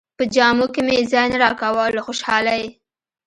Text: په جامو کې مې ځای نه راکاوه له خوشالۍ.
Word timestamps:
په 0.17 0.23
جامو 0.35 0.65
کې 0.73 0.81
مې 0.87 0.97
ځای 1.11 1.25
نه 1.31 1.37
راکاوه 1.43 1.83
له 1.95 2.01
خوشالۍ. 2.05 2.63